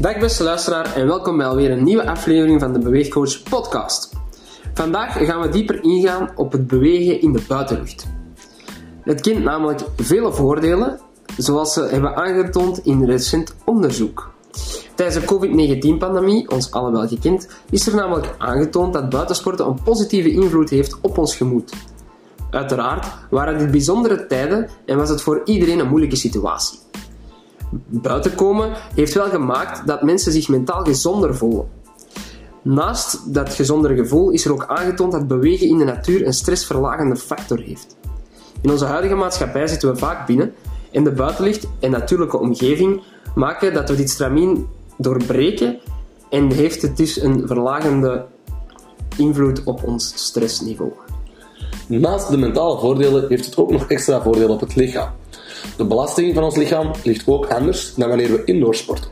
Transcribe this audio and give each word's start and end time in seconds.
Dag 0.00 0.18
beste 0.18 0.42
luisteraar 0.42 0.94
en 0.94 1.06
welkom 1.06 1.36
bij 1.36 1.46
alweer 1.46 1.70
een 1.70 1.84
nieuwe 1.84 2.06
aflevering 2.06 2.60
van 2.60 2.72
de 2.72 2.78
Beweegcoach 2.78 3.42
podcast. 3.42 4.12
Vandaag 4.74 5.26
gaan 5.26 5.40
we 5.40 5.48
dieper 5.48 5.82
ingaan 5.82 6.30
op 6.36 6.52
het 6.52 6.66
bewegen 6.66 7.20
in 7.20 7.32
de 7.32 7.42
buitenlucht. 7.48 8.06
Het 9.02 9.20
kent 9.20 9.44
namelijk 9.44 9.80
vele 9.96 10.32
voordelen, 10.32 11.00
zoals 11.36 11.72
ze 11.72 11.82
hebben 11.82 12.16
aangetoond 12.16 12.84
in 12.84 13.04
recent 13.04 13.54
onderzoek. 13.64 14.30
Tijdens 14.94 15.18
de 15.18 15.26
COVID-19-pandemie, 15.26 16.50
ons 16.50 16.70
allemaal 16.70 17.08
gekend, 17.08 17.48
is 17.70 17.86
er 17.86 17.94
namelijk 17.94 18.34
aangetoond 18.38 18.92
dat 18.92 19.08
buitensporten 19.08 19.66
een 19.66 19.82
positieve 19.82 20.30
invloed 20.30 20.70
heeft 20.70 20.98
op 21.00 21.18
ons 21.18 21.36
gemoed. 21.36 21.72
Uiteraard 22.50 23.06
waren 23.30 23.58
dit 23.58 23.70
bijzondere 23.70 24.26
tijden 24.26 24.68
en 24.86 24.96
was 24.96 25.08
het 25.08 25.22
voor 25.22 25.40
iedereen 25.44 25.78
een 25.78 25.88
moeilijke 25.88 26.16
situatie. 26.16 26.78
Buiten 27.86 28.34
komen 28.34 28.72
heeft 28.94 29.14
wel 29.14 29.28
gemaakt 29.28 29.86
dat 29.86 30.02
mensen 30.02 30.32
zich 30.32 30.48
mentaal 30.48 30.84
gezonder 30.84 31.36
voelen. 31.36 31.68
Naast 32.62 33.34
dat 33.34 33.54
gezondere 33.54 33.94
gevoel 33.96 34.30
is 34.30 34.44
er 34.44 34.52
ook 34.52 34.66
aangetoond 34.66 35.12
dat 35.12 35.28
bewegen 35.28 35.68
in 35.68 35.78
de 35.78 35.84
natuur 35.84 36.26
een 36.26 36.32
stressverlagende 36.32 37.16
factor 37.16 37.60
heeft. 37.60 37.96
In 38.60 38.70
onze 38.70 38.84
huidige 38.84 39.14
maatschappij 39.14 39.66
zitten 39.66 39.92
we 39.92 39.98
vaak 39.98 40.26
binnen 40.26 40.54
en 40.92 41.04
de 41.04 41.12
buitenlicht 41.12 41.66
en 41.80 41.90
natuurlijke 41.90 42.38
omgeving 42.38 43.02
maken 43.34 43.74
dat 43.74 43.88
we 43.88 43.96
dit 43.96 44.10
stramien 44.10 44.66
doorbreken 44.96 45.78
en 46.30 46.50
heeft 46.50 46.82
het 46.82 46.96
dus 46.96 47.20
een 47.20 47.46
verlagende 47.46 48.26
invloed 49.16 49.64
op 49.64 49.84
ons 49.84 50.12
stressniveau. 50.14 50.92
Naast 51.86 52.30
de 52.30 52.36
mentale 52.36 52.78
voordelen 52.78 53.28
heeft 53.28 53.44
het 53.44 53.56
ook 53.56 53.70
nog 53.70 53.86
extra 53.86 54.22
voordelen 54.22 54.50
op 54.50 54.60
het 54.60 54.74
lichaam. 54.74 55.10
De 55.78 55.84
belasting 55.84 56.34
van 56.34 56.42
ons 56.42 56.56
lichaam 56.56 56.90
ligt 57.04 57.26
ook 57.26 57.46
anders 57.46 57.94
dan 57.94 58.08
wanneer 58.08 58.32
we 58.32 58.42
indoor 58.44 58.74
sporten. 58.74 59.10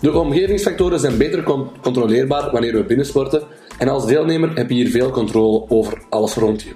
De 0.00 0.18
omgevingsfactoren 0.18 1.00
zijn 1.00 1.18
beter 1.18 1.42
controleerbaar 1.82 2.50
wanneer 2.50 2.72
we 2.72 2.84
binnen 2.84 3.06
sporten 3.06 3.42
en 3.78 3.88
als 3.88 4.06
deelnemer 4.06 4.54
heb 4.54 4.68
je 4.68 4.74
hier 4.74 4.90
veel 4.90 5.10
controle 5.10 5.64
over 5.68 6.02
alles 6.08 6.34
rond 6.34 6.62
je. 6.62 6.70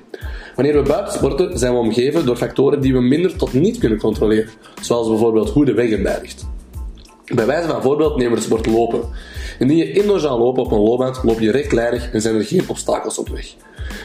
Wanneer 0.55 0.75
we 0.75 0.89
buiten 0.89 1.13
sporten 1.13 1.59
zijn 1.59 1.73
we 1.73 1.79
omgeven 1.79 2.27
door 2.27 2.37
factoren 2.37 2.81
die 2.81 2.93
we 2.93 3.01
minder 3.01 3.37
tot 3.37 3.53
niet 3.53 3.79
kunnen 3.79 3.99
controleren, 3.99 4.51
zoals 4.83 5.09
bijvoorbeeld 5.09 5.51
hoe 5.51 5.65
de 5.65 5.75
weg 5.75 5.91
erbij 5.91 6.19
ligt. 6.21 6.47
Bij 7.35 7.47
wijze 7.47 7.69
van 7.69 7.83
voorbeeld 7.83 8.17
nemen 8.17 8.33
we 8.33 8.39
de 8.39 8.45
sport 8.45 8.67
lopen. 8.67 9.01
Indien 9.59 9.77
je 9.77 9.93
indoor 9.93 10.21
zou 10.21 10.39
lopen 10.39 10.63
op 10.63 10.73
een 10.73 10.81
loopband, 10.81 11.21
loop 11.23 11.41
je 11.41 11.51
rechtlijnig 11.51 12.11
en 12.13 12.21
zijn 12.21 12.35
er 12.35 12.45
geen 12.45 12.65
obstakels 12.67 13.19
op 13.19 13.29
weg. 13.29 13.55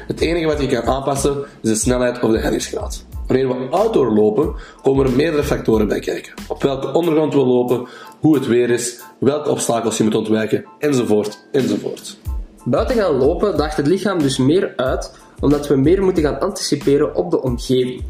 Het 0.08 0.22
enige 0.22 0.45
wat 0.45 0.62
je 0.62 0.67
kan 0.67 0.84
aanpassen 0.84 1.45
is 1.62 1.70
de 1.70 1.76
snelheid 1.76 2.23
of 2.23 2.32
de 2.32 2.40
hellingsgraad. 2.40 3.06
Wanneer 3.32 3.48
we 3.48 3.70
outdoor 3.70 4.14
lopen, 4.14 4.56
komen 4.82 5.06
er 5.06 5.16
meerdere 5.16 5.44
factoren 5.44 5.88
bij 5.88 6.00
kijken. 6.00 6.34
Op 6.48 6.64
welke 6.64 6.94
ondergrond 6.94 7.34
we 7.34 7.40
lopen, 7.40 7.88
hoe 8.20 8.36
het 8.36 8.48
weer 8.48 8.70
is, 8.70 9.00
welke 9.20 9.50
obstakels 9.50 9.98
je 9.98 10.04
moet 10.04 10.16
ontwijken, 10.16 10.66
enzovoort, 10.80 11.46
enzovoort. 11.52 12.18
Buiten 12.64 12.96
gaan 12.96 13.18
lopen 13.18 13.58
daagt 13.58 13.78
het 13.78 13.88
lichaam 13.88 14.20
dus 14.20 14.38
meer 14.38 14.73
uit, 14.76 15.14
omdat 15.40 15.68
we 15.68 15.76
meer 15.76 16.04
moeten 16.04 16.23
gaan 16.23 16.40
anticiperen 16.40 17.16
op 17.16 17.32
de 17.32 17.42
omgeving. 17.42 18.04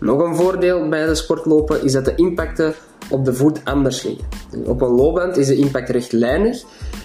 Nog 0.00 0.20
een 0.20 0.36
voordeel 0.36 0.88
bij 0.88 1.06
de 1.06 1.14
sportlopen 1.14 1.84
is 1.84 1.92
dat 1.92 2.04
de 2.04 2.14
impacten 2.14 2.74
op 3.08 3.24
de 3.24 3.34
voet 3.34 3.60
anders 3.64 4.02
liggen. 4.02 4.26
Op 4.66 4.80
een 4.80 4.94
loopband 4.94 5.36
is 5.36 5.46
de 5.46 5.56
impact 5.56 5.88
rechtlijnig 5.88 6.62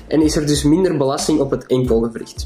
en 0.08 0.22
is 0.22 0.36
er 0.36 0.48
dus 0.48 0.64
minder 0.64 0.98
belasting 0.98 1.40
op 1.40 1.52
het 1.52 1.66
enkelgewricht. 1.66 2.46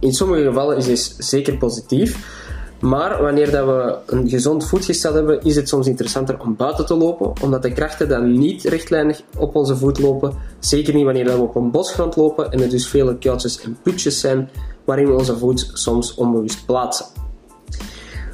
In 0.00 0.12
sommige 0.12 0.42
gevallen 0.42 0.76
is 0.76 0.84
dit 0.84 1.14
zeker 1.18 1.56
positief, 1.56 2.38
maar 2.80 3.22
wanneer 3.22 3.50
dat 3.50 3.66
we 3.66 3.96
een 4.06 4.28
gezond 4.28 4.68
voetgestel 4.68 5.14
hebben, 5.14 5.42
is 5.42 5.56
het 5.56 5.68
soms 5.68 5.86
interessanter 5.86 6.40
om 6.40 6.56
buiten 6.56 6.86
te 6.86 6.94
lopen, 6.94 7.32
omdat 7.42 7.62
de 7.62 7.72
krachten 7.72 8.08
dan 8.08 8.38
niet 8.38 8.62
rechtlijnig 8.62 9.22
op 9.38 9.56
onze 9.56 9.76
voet 9.76 9.98
lopen. 9.98 10.34
Zeker 10.58 10.94
niet 10.94 11.04
wanneer 11.04 11.24
we 11.24 11.36
op 11.36 11.54
een 11.54 11.70
bosgrond 11.70 12.16
lopen 12.16 12.52
en 12.52 12.60
er 12.60 12.68
dus 12.68 12.88
vele 12.88 13.18
kuiltjes 13.18 13.60
en 13.60 13.78
putjes 13.82 14.20
zijn 14.20 14.50
waarin 14.84 15.06
we 15.06 15.12
onze 15.12 15.38
voet 15.38 15.70
soms 15.72 16.14
onbewust 16.14 16.66
plaatsen. 16.66 17.06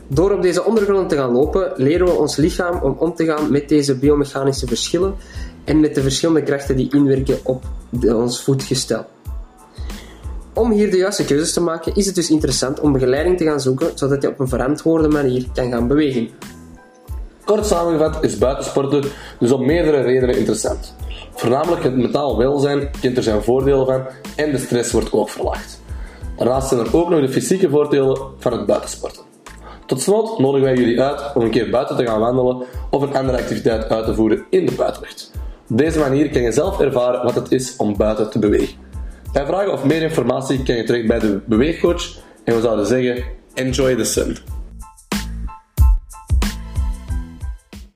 Door 0.09 0.33
op 0.33 0.43
deze 0.43 0.65
ondergronden 0.65 1.09
te 1.09 1.17
gaan 1.17 1.33
lopen, 1.33 1.73
leren 1.77 2.07
we 2.07 2.13
ons 2.13 2.37
lichaam 2.37 2.83
om 2.83 2.97
om 2.99 3.15
te 3.15 3.25
gaan 3.25 3.51
met 3.51 3.69
deze 3.69 3.99
biomechanische 3.99 4.67
verschillen 4.67 5.15
en 5.65 5.81
met 5.81 5.95
de 5.95 6.03
verschillende 6.03 6.43
krachten 6.43 6.77
die 6.77 6.93
inwerken 6.93 7.39
op 7.43 7.65
ons 8.03 8.43
voetgestel. 8.43 9.07
Om 10.57 10.71
hier 10.71 10.91
de 10.91 10.97
juiste 10.97 11.25
keuzes 11.25 11.53
te 11.53 11.61
maken, 11.61 11.95
is 11.95 12.07
het 12.07 12.15
dus 12.15 12.31
interessant 12.31 12.81
om 12.81 12.93
begeleiding 12.93 13.39
te 13.39 13.45
gaan 13.45 13.61
zoeken, 13.61 13.91
zodat 13.95 14.23
je 14.23 14.29
op 14.29 14.41
een 14.41 14.49
verantwoorde 14.49 15.09
manier 15.09 15.47
kan 15.55 15.71
gaan 15.71 15.89
bewegen. 15.89 16.29
Kort 17.45 17.67
samengevat 17.67 18.25
is 18.25 18.39
buitensporten 18.39 19.05
dus 19.39 19.53
om 19.53 19.67
meerdere 19.67 20.01
redenen 20.01 20.37
interessant. 20.37 20.95
Voornamelijk 21.35 21.83
het 21.83 21.97
mentaal 21.97 22.39
welzijn 22.39 22.91
kent 23.01 23.17
er 23.17 23.23
zijn 23.23 23.43
voordelen 23.43 23.87
van 23.87 24.07
en 24.37 24.51
de 24.51 24.59
stress 24.59 24.93
wordt 24.93 25.13
ook 25.13 25.29
verlaagd. 25.29 25.81
Daarnaast 26.37 26.69
zijn 26.69 26.81
er 26.81 26.97
ook 26.97 27.09
nog 27.09 27.21
de 27.21 27.29
fysieke 27.29 27.71
voordelen 27.71 28.19
van 28.39 28.53
het 28.53 28.67
buitensporten. 28.67 29.23
Tot 29.87 30.01
slot 30.01 30.39
nodigen 30.39 30.67
wij 30.67 30.77
jullie 30.77 31.01
uit 31.01 31.35
om 31.35 31.43
een 31.43 31.51
keer 31.51 31.71
buiten 31.71 31.97
te 31.97 32.07
gaan 32.07 32.21
wandelen 32.21 32.65
of 32.91 33.03
een 33.03 33.17
andere 33.17 33.39
activiteit 33.39 33.89
uit 33.89 34.05
te 34.05 34.15
voeren 34.15 34.45
in 34.51 34.67
de 34.67 34.73
buitenlucht. 34.73 35.31
Op 35.71 35.79
deze 35.79 35.99
manier 35.99 36.31
kan 36.31 36.43
je 36.43 36.53
zelf 36.53 36.81
ervaren 36.81 37.25
wat 37.25 37.35
het 37.35 37.53
is 37.53 37.77
om 37.77 37.97
buiten 37.97 38.31
te 38.31 38.39
bewegen. 38.39 38.85
Bij 39.37 39.47
vragen 39.47 39.73
of 39.73 39.85
meer 39.85 40.03
informatie 40.03 40.63
kan 40.63 40.77
je 40.77 40.85
terecht 40.85 41.07
bij 41.07 41.19
de 41.19 41.41
beweegcoach 41.47 42.03
en 42.45 42.55
we 42.55 42.61
zouden 42.61 42.87
zeggen: 42.87 43.25
enjoy 43.55 43.95
the 43.95 44.05
sun. 44.05 44.37